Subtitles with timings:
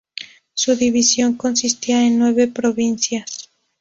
[0.55, 3.51] Su división consistía en nueve provincias.